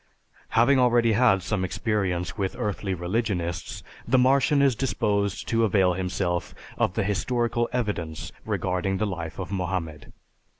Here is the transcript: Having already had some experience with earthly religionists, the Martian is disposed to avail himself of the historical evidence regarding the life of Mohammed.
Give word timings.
Having 0.57 0.79
already 0.79 1.11
had 1.13 1.43
some 1.43 1.63
experience 1.63 2.35
with 2.35 2.55
earthly 2.57 2.95
religionists, 2.95 3.83
the 4.07 4.17
Martian 4.17 4.59
is 4.59 4.75
disposed 4.75 5.47
to 5.49 5.63
avail 5.63 5.93
himself 5.93 6.55
of 6.75 6.95
the 6.95 7.03
historical 7.03 7.69
evidence 7.71 8.31
regarding 8.43 8.97
the 8.97 9.05
life 9.05 9.37
of 9.37 9.51
Mohammed. 9.51 10.11